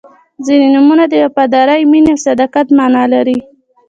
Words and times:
•ځینې 0.45 0.67
نومونه 0.73 1.05
د 1.09 1.13
وفادارۍ، 1.25 1.81
مینې 1.91 2.11
او 2.15 2.21
صداقت 2.25 2.67
معنا 2.77 3.03
لري. 3.13 3.37